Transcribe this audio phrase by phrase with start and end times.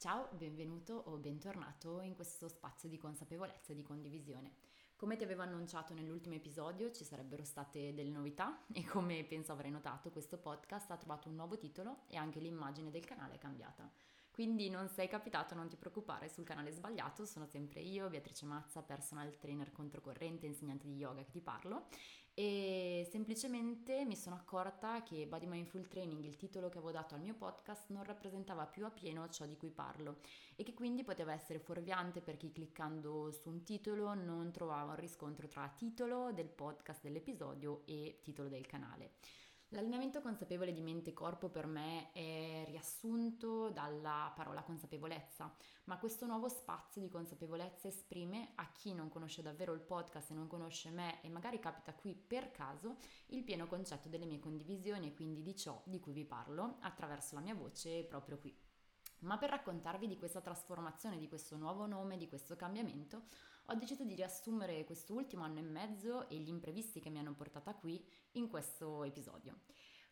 [0.00, 4.52] Ciao, benvenuto o bentornato in questo spazio di consapevolezza e di condivisione.
[4.94, 9.72] Come ti avevo annunciato nell'ultimo episodio ci sarebbero state delle novità e come penso avrai
[9.72, 13.90] notato questo podcast ha trovato un nuovo titolo e anche l'immagine del canale è cambiata.
[14.30, 18.82] Quindi non sei capitato, non ti preoccupare, sul canale sbagliato sono sempre io, Beatrice Mazza,
[18.82, 21.88] personal trainer controcorrente, insegnante di yoga che ti parlo
[22.38, 27.20] e semplicemente mi sono accorta che Body Mindful Training, il titolo che avevo dato al
[27.20, 30.18] mio podcast, non rappresentava più a pieno ciò di cui parlo
[30.54, 35.00] e che quindi poteva essere fuorviante per chi cliccando su un titolo non trovava un
[35.00, 39.14] riscontro tra titolo del podcast dell'episodio e titolo del canale.
[39.72, 45.54] L'allenamento consapevole di mente e corpo per me è riassunto dalla parola consapevolezza,
[45.84, 50.34] ma questo nuovo spazio di consapevolezza esprime a chi non conosce davvero il podcast e
[50.34, 52.96] non conosce me e magari capita qui per caso
[53.26, 57.34] il pieno concetto delle mie condivisioni e quindi di ciò di cui vi parlo attraverso
[57.34, 58.56] la mia voce proprio qui.
[59.20, 63.24] Ma per raccontarvi di questa trasformazione, di questo nuovo nome, di questo cambiamento,
[63.70, 67.34] ho deciso di riassumere questo ultimo anno e mezzo e gli imprevisti che mi hanno
[67.34, 68.02] portata qui
[68.32, 69.60] in questo episodio.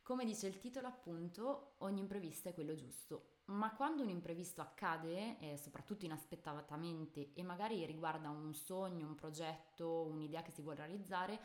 [0.02, 5.38] Come dice il titolo appunto, ogni imprevisto è quello giusto, ma quando un imprevisto accade,
[5.38, 11.40] eh, soprattutto inaspettatamente, e magari riguarda un sogno, un progetto, un'idea che si vuole realizzare,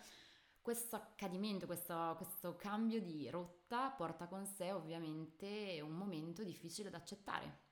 [0.61, 6.97] questo accadimento, questo, questo, cambio di rotta porta con sé ovviamente un momento difficile da
[6.97, 7.69] accettare.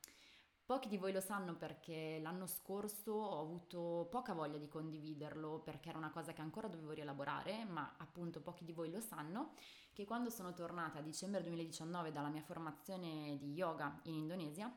[0.70, 5.90] Pochi di voi lo sanno perché l'anno scorso ho avuto poca voglia di condividerlo perché
[5.90, 9.54] era una cosa che ancora dovevo rielaborare, ma appunto pochi di voi lo sanno
[9.94, 14.72] che quando sono tornata a dicembre 2019 dalla mia formazione di yoga in Indonesia,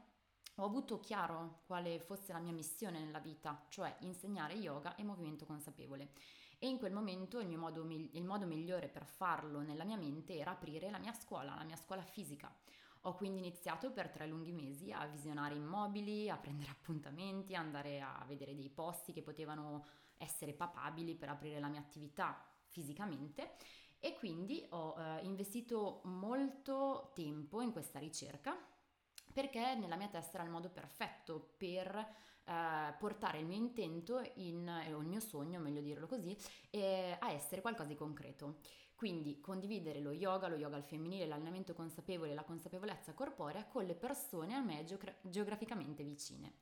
[0.54, 5.44] ho avuto chiaro quale fosse la mia missione nella vita, cioè insegnare yoga e movimento
[5.44, 6.12] consapevole.
[6.58, 10.52] E in quel momento il, modo, il modo migliore per farlo nella mia mente era
[10.52, 12.50] aprire la mia scuola, la mia scuola fisica.
[13.03, 18.25] Ho quindi iniziato per tre lunghi mesi a visionare immobili, a prendere appuntamenti, andare a
[18.27, 19.86] vedere dei posti che potevano
[20.19, 23.56] essere papabili per aprire la mia attività fisicamente
[23.99, 28.56] e quindi ho eh, investito molto tempo in questa ricerca
[29.32, 32.15] perché nella mia testa era il modo perfetto per
[32.52, 36.36] eh, portare il mio intento in, o il mio sogno, meglio dirlo così,
[36.70, 38.58] eh, a essere qualcosa di concreto.
[38.94, 43.94] Quindi condividere lo yoga, lo yoga al femminile, l'allenamento consapevole, la consapevolezza corporea con le
[43.94, 46.54] persone a me geogra- geograficamente vicine.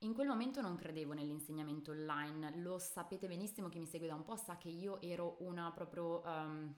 [0.00, 4.22] In quel momento non credevo nell'insegnamento online, lo sapete benissimo chi mi segue da un
[4.22, 6.74] po' sa che io ero una proprio um,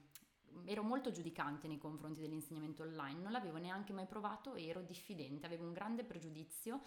[0.65, 5.45] ero molto giudicante nei confronti dell'insegnamento online, non l'avevo neanche mai provato e ero diffidente,
[5.45, 6.81] avevo un grande pregiudizio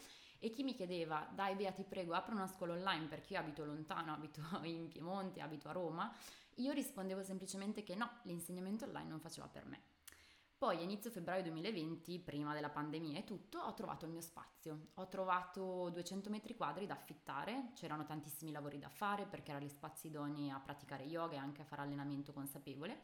[0.44, 3.64] e chi mi chiedeva dai Bea ti prego apri una scuola online perché io abito
[3.64, 6.12] lontano, abito in Piemonte, abito a Roma,
[6.56, 9.80] io rispondevo semplicemente che no, l'insegnamento online non faceva per me.
[10.58, 14.88] Poi a inizio febbraio 2020, prima della pandemia e tutto, ho trovato il mio spazio.
[14.94, 19.70] Ho trovato 200 metri quadri da affittare, c'erano tantissimi lavori da fare perché erano gli
[19.70, 23.02] spazi idonei a praticare yoga e anche a fare allenamento consapevole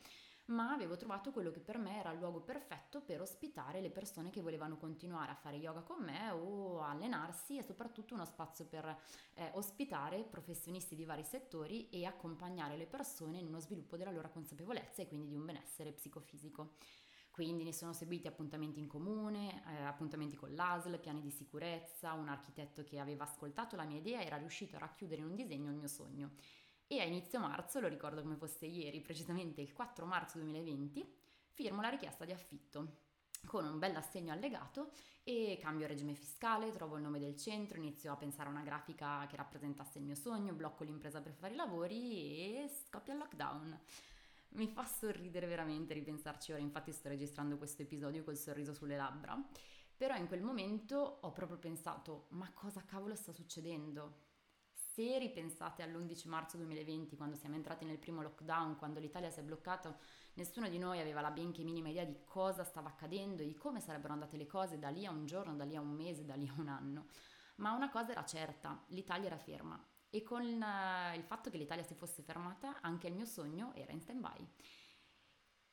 [0.48, 4.30] ma avevo trovato quello che per me era il luogo perfetto per ospitare le persone
[4.30, 8.96] che volevano continuare a fare yoga con me o allenarsi e soprattutto uno spazio per
[9.34, 14.30] eh, ospitare professionisti di vari settori e accompagnare le persone in uno sviluppo della loro
[14.30, 16.76] consapevolezza e quindi di un benessere psicofisico.
[17.30, 22.26] Quindi ne sono seguiti appuntamenti in comune, eh, appuntamenti con l'ASL, piani di sicurezza, un
[22.26, 25.70] architetto che aveva ascoltato la mia idea e era riuscito a racchiudere in un disegno
[25.70, 26.32] il mio sogno.
[26.90, 31.06] E a inizio marzo, lo ricordo come fosse ieri, precisamente il 4 marzo 2020,
[31.50, 33.06] firmo la richiesta di affitto
[33.44, 38.10] con un bel assegno allegato e cambio regime fiscale, trovo il nome del centro, inizio
[38.12, 41.56] a pensare a una grafica che rappresentasse il mio sogno, blocco l'impresa per fare i
[41.56, 43.80] lavori e scoppia il lockdown.
[44.52, 49.38] Mi fa sorridere veramente ripensarci ora, infatti sto registrando questo episodio col sorriso sulle labbra,
[49.94, 54.27] però in quel momento ho proprio pensato, ma cosa cavolo sta succedendo?
[54.98, 59.44] Se ripensate all'11 marzo 2020, quando siamo entrati nel primo lockdown, quando l'Italia si è
[59.44, 59.96] bloccata,
[60.32, 63.78] nessuno di noi aveva la benché minima idea di cosa stava accadendo e di come
[63.78, 66.34] sarebbero andate le cose da lì a un giorno, da lì a un mese, da
[66.34, 67.06] lì a un anno.
[67.58, 69.80] Ma una cosa era certa, l'Italia era ferma
[70.10, 73.92] e con eh, il fatto che l'Italia si fosse fermata, anche il mio sogno era
[73.92, 74.48] in stand-by.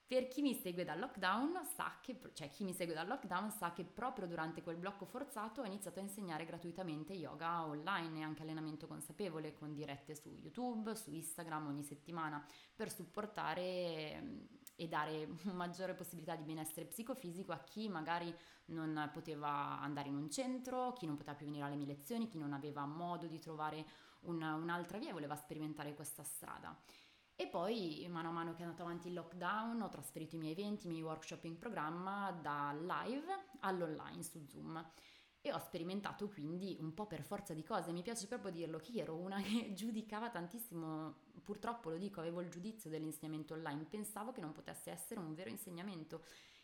[0.07, 3.73] Per chi mi segue dal lockdown sa che, cioè chi mi segue dal lockdown sa
[3.73, 8.43] che proprio durante quel blocco forzato ho iniziato a insegnare gratuitamente yoga online e anche
[8.43, 15.27] allenamento consapevole con dirette su YouTube, su Instagram ogni settimana per supportare ehm, e dare
[15.53, 18.31] maggiore possibilità di benessere psicofisico a chi magari
[18.65, 22.37] non poteva andare in un centro, chi non poteva più venire alle mie lezioni, chi
[22.37, 23.83] non aveva modo di trovare
[24.21, 26.77] una, un'altra via e voleva sperimentare questa strada.
[27.37, 30.53] E poi, mano a mano che è andato avanti il lockdown, ho trasferito i miei
[30.53, 33.27] eventi, i miei workshop in programma da live
[33.59, 34.81] all'online su Zoom.
[35.41, 38.93] e ho sperimentato quindi un po' per forza di cose, mi piace proprio dirlo, che
[38.99, 44.41] ero una che giudicava tantissimo, purtroppo lo dico, avevo il giudizio dell'insegnamento online, pensavo che
[44.41, 46.23] non potesse essere un vero insegnamento.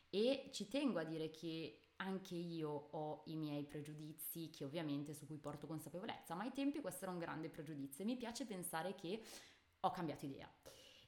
[0.10, 5.26] E ci tengo a dire che anche io ho i miei pregiudizi, che ovviamente su
[5.26, 8.04] cui porto consapevolezza, ma ai tempi questo era un grande pregiudizio.
[8.04, 9.22] E mi piace pensare che
[9.82, 10.50] ho cambiato idea.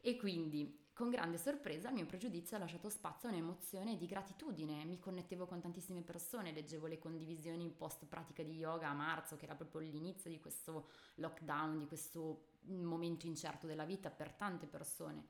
[0.02, 4.86] E quindi con grande sorpresa il mio pregiudizio ha lasciato spazio a un'emozione di gratitudine,
[4.86, 9.46] mi connettevo con tantissime persone, leggevo le condivisioni post pratica di yoga a marzo, che
[9.46, 15.30] era proprio l'inizio di questo lockdown, di questo momento incerto della vita per tante persone.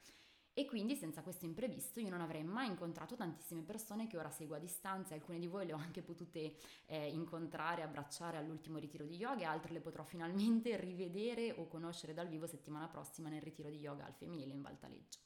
[0.55, 4.55] E quindi senza questo imprevisto io non avrei mai incontrato tantissime persone che ora seguo
[4.55, 9.15] a distanza, alcune di voi le ho anche potute eh, incontrare, abbracciare all'ultimo ritiro di
[9.15, 13.77] yoga, altre le potrò finalmente rivedere o conoscere dal vivo settimana prossima nel ritiro di
[13.77, 15.19] yoga al femminile in Valtaleggio.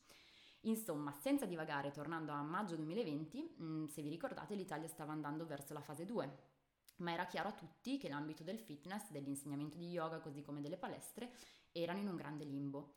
[0.62, 5.46] Insomma, senza divagare, tornando a maggio 2020, mh, mm, se vi ricordate l'Italia stava andando
[5.46, 6.38] verso la fase 2,
[6.98, 10.78] ma era chiaro a tutti che l'ambito del fitness, dell'insegnamento di yoga, così come delle
[10.78, 11.34] palestre,
[11.74, 12.94] erano in un grande limbo.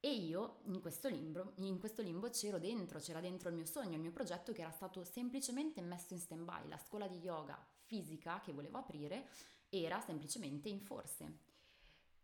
[0.00, 3.96] E io in questo, limbo, in questo limbo c'ero dentro, c'era dentro il mio sogno,
[3.96, 6.68] il mio progetto che era stato semplicemente messo in stand-by.
[6.68, 9.28] La scuola di yoga fisica che volevo aprire
[9.68, 11.46] era semplicemente in forse.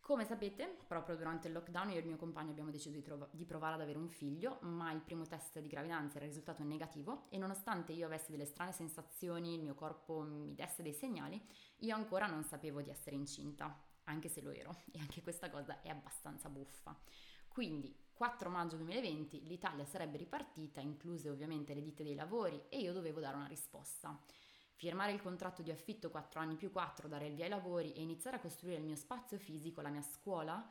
[0.05, 3.31] Come sapete, proprio durante il lockdown io e il mio compagno abbiamo deciso di, trov-
[3.33, 7.25] di, provare ad avere un figlio, ma il primo test di gravidanza era risultato negativo
[7.31, 11.43] e nonostante io avessi delle strane sensazioni, il mio corpo mi desse dei segnali,
[11.79, 15.81] io ancora non sapevo di essere incinta, anche se lo ero, e anche questa cosa
[15.81, 16.95] è abbastanza buffa.
[17.55, 22.93] Quindi 4 maggio 2020 l'Italia sarebbe ripartita, incluse ovviamente le ditte dei lavori, e io
[22.93, 24.21] dovevo dare una risposta
[24.73, 28.03] firmare il contratto di affitto 4 anni più 4, dare il via ai lavori e
[28.03, 30.69] iniziare a costruire il mio spazio fisico, la mia scuola,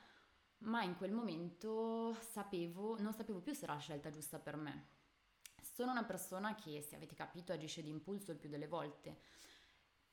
[0.58, 4.88] ma in quel momento sapevo, non sapevo più se era la scelta giusta per me.
[5.62, 9.22] Sono una persona che, se avete capito, agisce di impulso il più delle volte,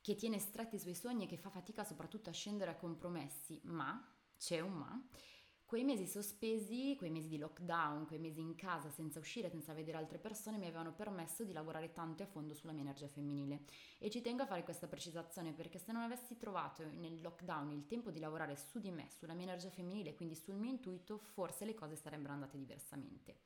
[0.01, 3.61] che tiene stretti i suoi sogni e che fa fatica soprattutto a scendere a compromessi,
[3.65, 4.09] ma,
[4.39, 5.09] c'è un ma,
[5.71, 9.99] Quei mesi sospesi, quei mesi di lockdown, quei mesi in casa senza uscire, senza vedere
[9.99, 13.61] altre persone, mi avevano permesso di lavorare tanto e a fondo sulla mia energia femminile.
[13.99, 17.87] E ci tengo a fare questa precisazione perché se non avessi trovato nel lockdown il
[17.87, 21.65] tempo di lavorare su di me, sulla mia energia femminile, quindi sul mio intuito, forse
[21.65, 23.37] le cose sarebbero andate diversamente.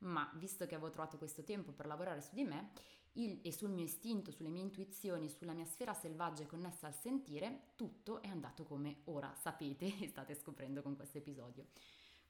[0.00, 2.70] Ma visto che avevo trovato questo tempo per lavorare su di me,
[3.14, 7.72] il, e sul mio istinto, sulle mie intuizioni, sulla mia sfera selvaggia connessa al sentire,
[7.74, 11.66] tutto è andato come ora sapete e state scoprendo con questo episodio.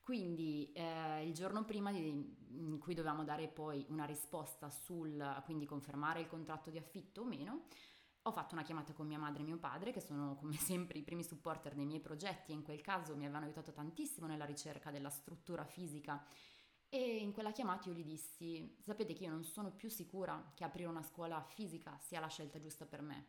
[0.01, 5.67] Quindi eh, il giorno prima di, in cui dovevamo dare poi una risposta sul quindi
[5.67, 7.67] confermare il contratto di affitto o meno,
[8.23, 11.03] ho fatto una chiamata con mia madre e mio padre, che sono come sempre i
[11.03, 14.91] primi supporter dei miei progetti e in quel caso mi avevano aiutato tantissimo nella ricerca
[14.91, 16.25] della struttura fisica
[16.93, 20.65] e in quella chiamata io gli dissi, sapete che io non sono più sicura che
[20.65, 23.27] aprire una scuola fisica sia la scelta giusta per me.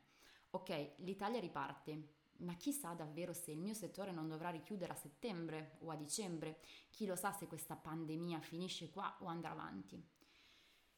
[0.50, 5.78] Ok, l'Italia riparte, ma chissà davvero se il mio settore non dovrà richiudere a settembre
[5.82, 6.60] o a dicembre,
[6.90, 10.04] chi lo sa se questa pandemia finisce qua o andrà avanti.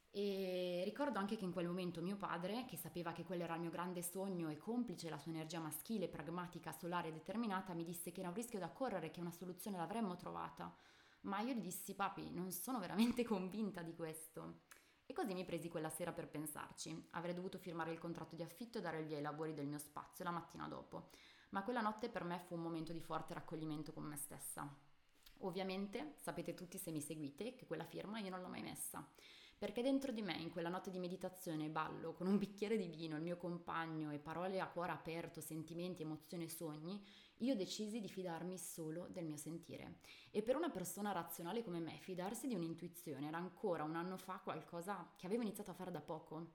[0.09, 3.61] E ricordo anche che in quel momento mio padre, che sapeva che quello era il
[3.61, 8.13] mio grande sogno e complice la sua energia maschile, pragmatica, solare e determinata, mi disse
[8.13, 10.73] che era un rischio da correre, che una soluzione l'avremmo trovata
[11.23, 14.61] ma io gli dissi papi, non sono veramente convinta di questo.
[15.05, 17.09] E così mi presi quella sera per pensarci.
[17.11, 19.77] Avrei dovuto firmare il contratto di affitto e dare il via ai lavori del mio
[19.77, 21.09] spazio la mattina dopo.
[21.49, 24.67] Ma quella notte per me fu un momento di forte raccoglimento con me stessa.
[25.39, 29.05] Ovviamente, sapete tutti se mi seguite, che quella firma io non l'ho mai messa.
[29.57, 32.87] Perché dentro di me, in quella notte di meditazione e ballo, con un bicchiere di
[32.87, 37.01] vino, il mio compagno e parole a cuore aperto, sentimenti, emozioni e sogni,
[37.43, 39.99] io decisi di fidarmi solo del mio sentire.
[40.31, 44.39] E per una persona razionale come me, fidarsi di un'intuizione era ancora un anno fa
[44.43, 46.51] qualcosa che avevo iniziato a fare da poco.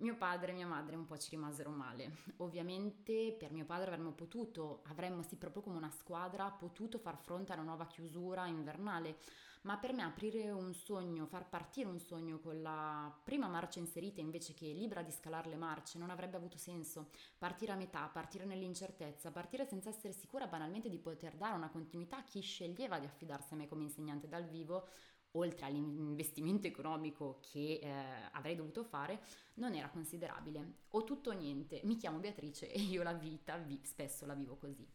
[0.00, 2.18] Mio padre e mia madre un po' ci rimasero male.
[2.36, 7.50] Ovviamente per mio padre avremmo potuto, avremmo sì proprio come una squadra, potuto far fronte
[7.50, 9.18] a una nuova chiusura invernale,
[9.62, 14.20] ma per me aprire un sogno, far partire un sogno con la prima marcia inserita
[14.20, 17.08] invece che libera di scalare le marce non avrebbe avuto senso.
[17.36, 22.18] Partire a metà, partire nell'incertezza, partire senza essere sicura banalmente di poter dare una continuità
[22.18, 24.86] a chi sceglieva di affidarsi a me come insegnante dal vivo
[25.32, 27.90] oltre all'investimento economico che eh,
[28.32, 29.20] avrei dovuto fare,
[29.54, 30.84] non era considerabile.
[30.90, 34.56] O tutto o niente, mi chiamo Beatrice e io la vita vi- spesso la vivo
[34.56, 34.86] così.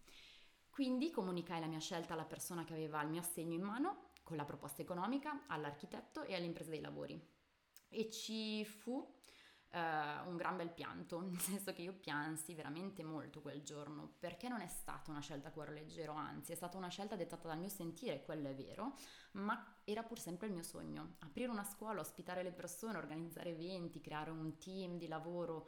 [0.70, 4.38] Quindi comunicai la mia scelta alla persona che aveva il mio assegno in mano con
[4.38, 7.22] la proposta economica all'architetto e all'impresa dei lavori.
[7.90, 9.08] E ci fu
[9.74, 14.48] eh, un gran bel pianto, nel senso che io piansi veramente molto quel giorno, perché
[14.48, 17.58] non è stata una scelta a cuore leggero, anzi è stata una scelta dettata dal
[17.58, 18.94] mio sentire, quello è vero,
[19.34, 21.16] ma era pur sempre il mio sogno.
[21.20, 25.68] Aprire una scuola, ospitare le persone, organizzare eventi, creare un team di lavoro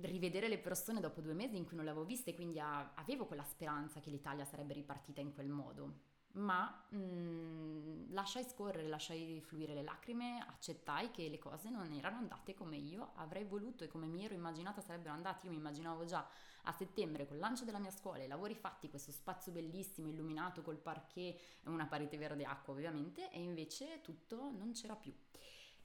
[0.00, 3.26] rivedere le persone dopo due mesi in cui non le avevo viste, quindi a, avevo
[3.26, 6.07] quella speranza che l'Italia sarebbe ripartita in quel modo.
[6.38, 12.18] Ma mh, mm, lasciai scorrere, lasciai fluire le lacrime, accettai che le cose non erano
[12.18, 15.46] andate come io avrei voluto e come mi ero immaginata sarebbero andate.
[15.46, 16.26] Io mi immaginavo già
[16.62, 20.76] a settembre col lancio della mia scuola, i lavori fatti, questo spazio bellissimo, illuminato col
[20.78, 25.12] parquet, una parete verde acqua ovviamente, e invece tutto non c'era più.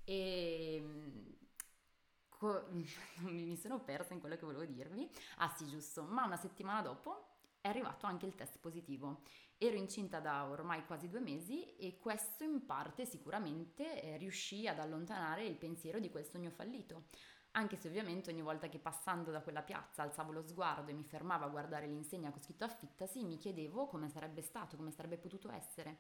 [0.03, 0.83] E
[2.29, 2.67] co-
[3.22, 5.10] mi sono persa in quello che volevo dirvi.
[5.38, 7.27] Ah sì, giusto, ma una settimana dopo
[7.62, 9.22] è arrivato anche il test positivo.
[9.57, 14.79] Ero incinta da ormai quasi due mesi e questo in parte sicuramente eh, riuscì ad
[14.79, 17.05] allontanare il pensiero di quel sogno fallito.
[17.55, 21.03] Anche se ovviamente ogni volta che passando da quella piazza alzavo lo sguardo e mi
[21.03, 25.51] fermavo a guardare l'insegna con scritto affittasi, mi chiedevo come sarebbe stato, come sarebbe potuto
[25.51, 26.00] essere.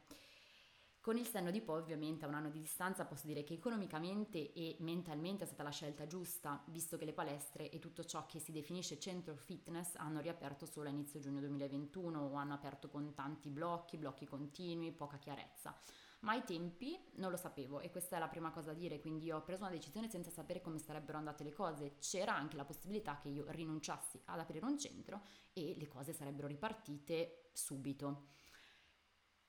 [1.03, 4.53] Con il senno di poi, ovviamente, a un anno di distanza, posso dire che economicamente
[4.53, 8.39] e mentalmente è stata la scelta giusta, visto che le palestre e tutto ciò che
[8.39, 13.13] si definisce centro fitness hanno riaperto solo a inizio giugno 2021 o hanno aperto con
[13.13, 15.77] tanti blocchi, blocchi continui, poca chiarezza.
[16.21, 19.29] Ma ai tempi non lo sapevo e questa è la prima cosa da dire, quindi
[19.29, 21.97] ho preso una decisione senza sapere come sarebbero andate le cose.
[21.99, 25.19] C'era anche la possibilità che io rinunciassi ad aprire un centro
[25.51, 28.27] e le cose sarebbero ripartite subito.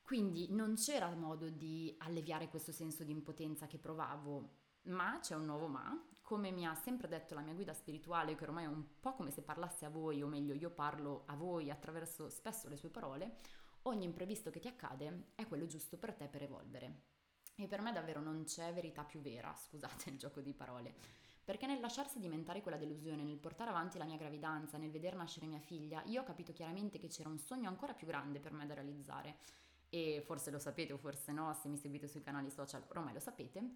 [0.05, 4.49] Quindi non c'era modo di alleviare questo senso di impotenza che provavo,
[4.83, 8.43] ma c'è un nuovo ma, come mi ha sempre detto la mia guida spirituale, che
[8.43, 11.71] ormai è un po' come se parlasse a voi, o meglio io parlo a voi
[11.71, 13.37] attraverso spesso le sue parole,
[13.83, 17.01] ogni imprevisto che ti accade è quello giusto per te per evolvere.
[17.55, 20.93] E per me davvero non c'è verità più vera, scusate il gioco di parole,
[21.43, 25.47] perché nel lasciarsi diventare quella delusione, nel portare avanti la mia gravidanza, nel veder nascere
[25.47, 28.67] mia figlia, io ho capito chiaramente che c'era un sogno ancora più grande per me
[28.67, 29.37] da realizzare
[29.95, 33.19] e forse lo sapete o forse no, se mi seguite sui canali social ormai lo
[33.21, 33.71] sapete,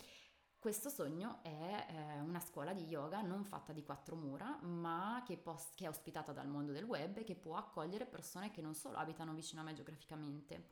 [0.60, 5.38] questo sogno è eh, una scuola di yoga non fatta di quattro mura, ma che,
[5.38, 8.76] pos- che, è ospitata dal mondo del web e che può accogliere persone che non
[8.76, 10.68] solo abitano vicino a me geograficamente.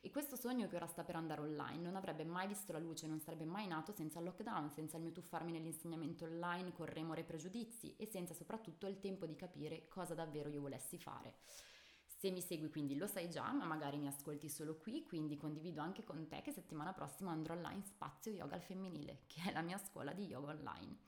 [0.00, 3.08] E questo sogno che ora sta per andare online non avrebbe mai visto la luce,
[3.08, 7.22] non sarebbe mai nato senza il lockdown, senza il mio tuffarmi nell'insegnamento online con remore
[7.22, 11.34] e pregiudizi e senza soprattutto il tempo di capire cosa davvero io volessi fare.
[12.22, 15.80] Se mi segui quindi lo sai già, ma magari mi ascolti solo qui, quindi condivido
[15.80, 19.60] anche con te che settimana prossima andrò online Spazio Yoga al Femminile, che è la
[19.60, 20.98] mia scuola di yoga online.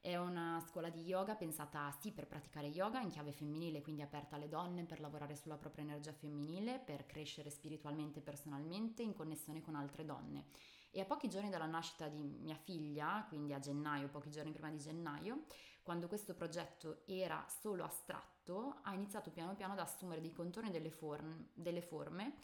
[0.00, 4.34] È una scuola di yoga pensata sì per praticare yoga in chiave femminile, quindi aperta
[4.34, 9.60] alle donne per lavorare sulla propria energia femminile, per crescere spiritualmente e personalmente in connessione
[9.60, 10.46] con altre donne.
[10.90, 14.70] E a pochi giorni dalla nascita di mia figlia, quindi a gennaio, pochi giorni prima
[14.70, 15.44] di gennaio,
[15.82, 18.39] quando questo progetto era solo astratto,
[18.82, 22.38] ha iniziato piano piano ad assumere dei contorni delle, form- delle forme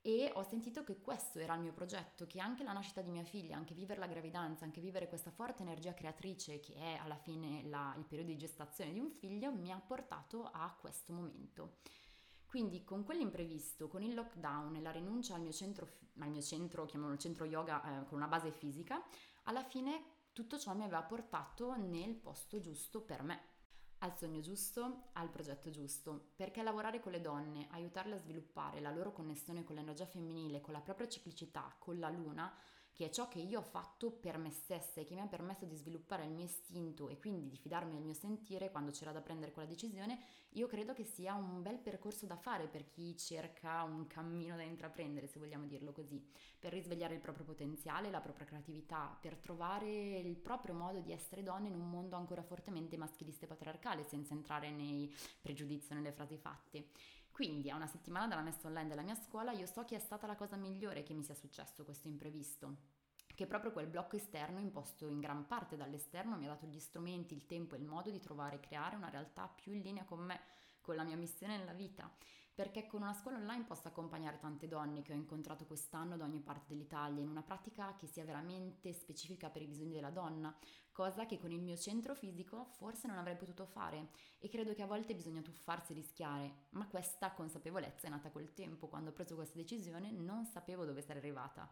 [0.00, 3.24] e ho sentito che questo era il mio progetto, che anche la nascita di mia
[3.24, 7.62] figlia, anche vivere la gravidanza, anche vivere questa forte energia creatrice che è alla fine
[7.68, 11.78] la, il periodo di gestazione di un figlio, mi ha portato a questo momento.
[12.46, 16.86] Quindi con quell'imprevisto, con il lockdown e la rinuncia al mio centro, al mio centro
[16.86, 19.04] chiamiamolo centro yoga eh, con una base fisica,
[19.42, 23.40] alla fine tutto ciò mi aveva portato nel posto giusto per me,
[24.00, 28.90] al sogno giusto, al progetto giusto, perché lavorare con le donne, aiutarle a sviluppare la
[28.90, 32.52] loro connessione con l'energia femminile, con la propria ciclicità, con la luna,
[32.98, 35.64] che è ciò che io ho fatto per me stessa e che mi ha permesso
[35.64, 39.20] di sviluppare il mio istinto e quindi di fidarmi del mio sentire quando c'era da
[39.20, 40.18] prendere quella decisione,
[40.54, 44.64] io credo che sia un bel percorso da fare per chi cerca un cammino da
[44.64, 46.20] intraprendere, se vogliamo dirlo così,
[46.58, 51.44] per risvegliare il proprio potenziale, la propria creatività, per trovare il proprio modo di essere
[51.44, 56.10] donne in un mondo ancora fortemente maschilista e patriarcale, senza entrare nei pregiudizi o nelle
[56.10, 56.88] frasi fatte.
[57.38, 60.26] Quindi a una settimana dalla messa online della mia scuola io so che è stata
[60.26, 62.78] la cosa migliore che mi sia successo questo imprevisto
[63.32, 67.34] che proprio quel blocco esterno imposto in gran parte dall'esterno mi ha dato gli strumenti,
[67.34, 70.18] il tempo e il modo di trovare e creare una realtà più in linea con
[70.18, 70.40] me,
[70.80, 72.12] con la mia missione nella vita
[72.58, 76.40] perché con una scuola online posso accompagnare tante donne che ho incontrato quest'anno da ogni
[76.40, 80.52] parte dell'Italia in una pratica che sia veramente specifica per i bisogni della donna,
[80.90, 84.08] cosa che con il mio centro fisico forse non avrei potuto fare
[84.40, 88.52] e credo che a volte bisogna tuffarsi e rischiare, ma questa consapevolezza è nata col
[88.52, 91.70] tempo, quando ho preso questa decisione non sapevo dove sarei arrivata.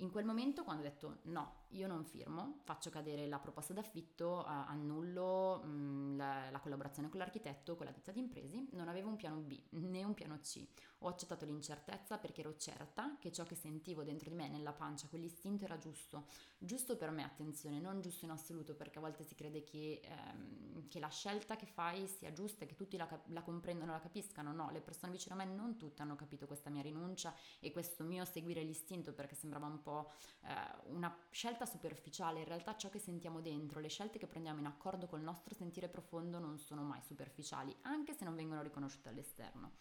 [0.00, 4.44] In quel momento, quando ho detto no, io non firmo, faccio cadere la proposta d'affitto,
[4.46, 8.88] uh, annullo mh, mm, la, la, collaborazione con l'architetto, con la ditta di impresi, non
[8.88, 10.66] avevo un piano B né un piano C.
[11.00, 15.08] Ho accettato l'incertezza perché ero certa che ciò che sentivo dentro di me, nella pancia,
[15.08, 16.26] quell'istinto era giusto.
[16.58, 20.88] Giusto per me, attenzione, non giusto in assoluto, perché a volte si crede che, ehm,
[20.88, 24.52] che la scelta che fai sia giusta e che tutti la, la comprendano, la capiscano.
[24.52, 28.04] No, le persone vicino a me non tutte hanno capito questa mia rinuncia e questo
[28.04, 30.10] mio seguire l'istinto perché sembrava un po'
[30.42, 34.66] eh, una scelta superficiale, in realtà ciò che sentiamo dentro, le scelte che prendiamo in
[34.66, 39.76] accordo col nostro sentire profondo non sono mai superficiali, anche se non vengono riconosciute all'esterno.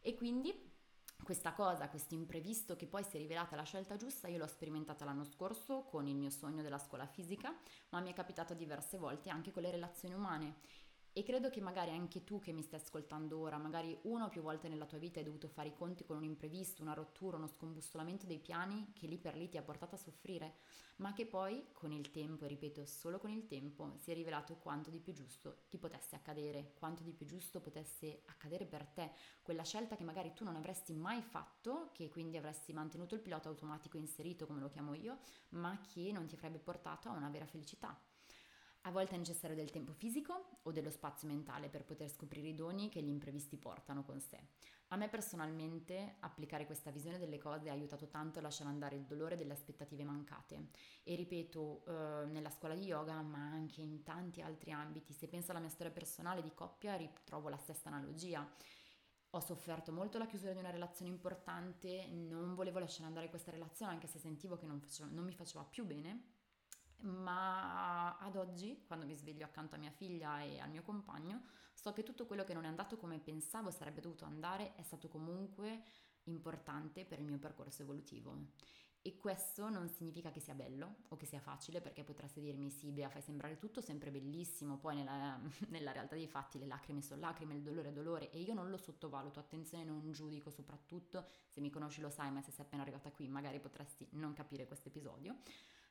[0.00, 0.70] E quindi
[1.22, 5.04] questa cosa, questo imprevisto che poi si è rivelata la scelta giusta, io l'ho sperimentata
[5.04, 7.54] l'anno scorso con il mio sogno della scuola fisica,
[7.90, 10.56] ma mi è capitato diverse volte anche con le relazioni umane
[11.14, 14.40] e credo che magari anche tu che mi stai ascoltando ora, magari una o più
[14.40, 17.46] volte nella tua vita hai dovuto fare i conti con un imprevisto, una rottura, uno
[17.46, 20.54] scombussolamento dei piani che lì per lì ti ha portato a soffrire,
[20.96, 24.56] ma che poi con il tempo, e ripeto solo con il tempo, si è rivelato
[24.56, 29.10] quanto di più giusto ti potesse accadere, quanto di più giusto potesse accadere per te,
[29.42, 33.48] quella scelta che magari tu non avresti mai fatto, che quindi avresti mantenuto il pilota
[33.48, 35.18] automatico inserito, come lo chiamo io,
[35.50, 37.98] ma che non ti avrebbe portato a una vera felicità.
[38.84, 42.54] A volte è necessario del tempo fisico o dello spazio mentale per poter scoprire i
[42.54, 44.40] doni che gli imprevisti portano con sé.
[44.88, 49.04] A me personalmente applicare questa visione delle cose ha aiutato tanto a lasciare andare il
[49.04, 50.70] dolore delle aspettative mancate.
[51.04, 55.52] E ripeto, eh, nella scuola di yoga, ma anche in tanti altri ambiti, se penso
[55.52, 58.44] alla mia storia personale di coppia, ritrovo la stessa analogia.
[59.30, 63.92] Ho sofferto molto la chiusura di una relazione importante, non volevo lasciare andare questa relazione
[63.92, 66.40] anche se sentivo che non, faceva, non mi faceva più bene
[67.02, 71.42] ma ad oggi, quando mi sveglio accanto a mia figlia e al mio compagno,
[71.72, 75.08] so che tutto quello che non è andato come pensavo sarebbe dovuto andare è stato
[75.08, 75.82] comunque
[76.24, 78.50] importante per il mio percorso evolutivo.
[79.04, 82.92] E questo non significa che sia bello o che sia facile, perché potreste dirmi sì,
[82.92, 85.40] Bea, fai sembrare tutto sempre bellissimo, poi nella,
[85.70, 88.70] nella, realtà dei fatti le lacrime sono lacrime, il dolore è dolore e io non
[88.70, 92.82] lo sottovaluto, attenzione, non giudico soprattutto, se mi conosci lo sai, ma se sei appena
[92.82, 95.38] arrivata qui magari potresti non capire questo episodio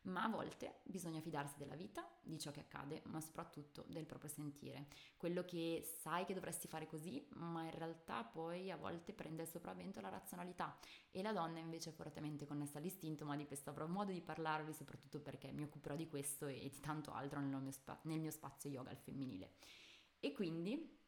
[0.04, 4.30] ma a volte bisogna fidarsi della vita, di ciò che accade, ma soprattutto del proprio
[4.30, 4.88] sentire.
[5.18, 9.48] Quello che sai che dovresti fare così, ma in realtà poi a volte prende il
[9.48, 10.78] sopravvento la razionalità
[11.12, 14.74] e la donna invece è fortemente connessa all'istinto, ma di questo avrò modo di parlarvi
[14.74, 18.32] soprattutto perché mi occuperò di questo e di tanto altro nel mio, spa- nel mio
[18.32, 19.54] spazio yoga al femminile.
[20.20, 21.00] E quindi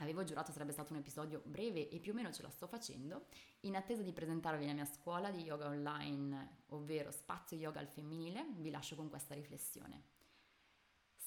[0.00, 3.26] Avevo giurato sarebbe stato un episodio breve e più o meno ce la sto facendo,
[3.60, 8.46] in attesa di presentarvi la mia scuola di yoga online, ovvero Spazio Yoga al femminile,
[8.56, 10.19] vi lascio con questa riflessione.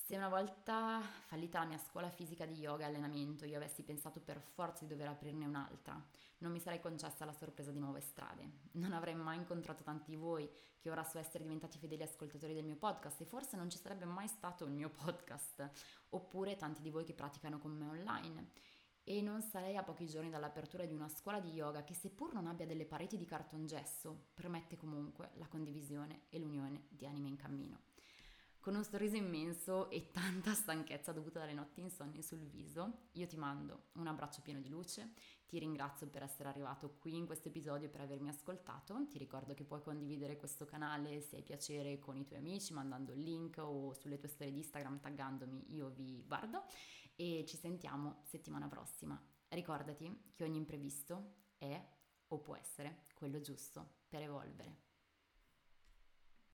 [0.06, 4.20] Se una volta fallita la mia scuola fisica di yoga e allenamento io avessi pensato
[4.20, 5.98] per forza di dover aprirne un'altra,
[6.40, 8.68] non mi sarei concessa la sorpresa di nuove strade.
[8.74, 12.66] Non avrei mai incontrato tanti di voi che ora so essere diventati fedeli ascoltatori del
[12.66, 15.72] mio podcast e forse non ci sarebbe mai stato il mio podcast,
[16.10, 18.50] oppure tanti di voi che praticano con me online.
[19.06, 22.48] E non sarei a pochi giorni dall'apertura di una scuola di yoga che seppur non
[22.48, 27.93] abbia delle pareti di cartongesso, permette comunque la condivisione e l'unione di anime in cammino.
[28.64, 33.36] Con un sorriso immenso e tanta stanchezza dovuta dalle notti insonni sul viso, io ti
[33.36, 37.88] mando un abbraccio pieno di luce, ti ringrazio per essere arrivato qui in questo episodio
[37.88, 42.16] e per avermi ascoltato, ti ricordo che puoi condividere questo canale se hai piacere con
[42.16, 46.24] i tuoi amici mandando il link o sulle tue storie di Instagram taggandomi, io vi
[46.26, 46.64] guardo
[47.18, 49.22] e ci sentiamo settimana prossima.
[49.50, 51.86] Ricordati che ogni imprevisto è
[52.28, 54.83] o può essere quello giusto per evolvere.